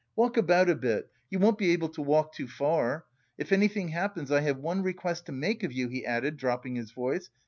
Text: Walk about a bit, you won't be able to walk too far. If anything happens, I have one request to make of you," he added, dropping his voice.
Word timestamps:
Walk 0.15 0.35
about 0.35 0.67
a 0.67 0.73
bit, 0.73 1.11
you 1.29 1.37
won't 1.37 1.59
be 1.59 1.69
able 1.73 1.89
to 1.89 2.01
walk 2.01 2.33
too 2.33 2.47
far. 2.47 3.05
If 3.37 3.51
anything 3.51 3.89
happens, 3.89 4.31
I 4.31 4.39
have 4.41 4.57
one 4.57 4.81
request 4.81 5.27
to 5.27 5.31
make 5.31 5.61
of 5.61 5.71
you," 5.71 5.89
he 5.89 6.03
added, 6.07 6.37
dropping 6.37 6.73
his 6.75 6.89
voice. 6.89 7.29